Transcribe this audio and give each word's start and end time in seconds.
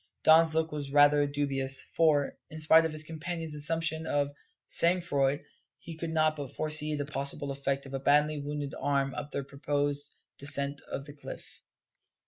Don's 0.23 0.55
look 0.55 0.71
was 0.71 0.89
rather 0.91 1.27
dubious, 1.27 1.83
for, 1.95 2.35
in 2.49 2.59
spite 2.59 2.85
of 2.85 2.91
his 2.91 3.03
companion's 3.03 3.53
assumption 3.53 4.07
of 4.07 4.31
sang 4.65 4.99
froid, 4.99 5.43
he 5.77 5.95
could 5.95 6.09
not 6.09 6.35
but 6.35 6.55
foresee 6.55 6.95
the 6.95 7.05
possible 7.05 7.51
effect 7.51 7.85
of 7.85 7.93
a 7.93 7.99
badly 7.99 8.39
wounded 8.39 8.73
arm 8.79 9.13
upon 9.13 9.29
their 9.31 9.43
proposed 9.43 10.15
descent 10.39 10.81
of 10.91 11.05
the 11.05 11.13
cliff. 11.13 11.61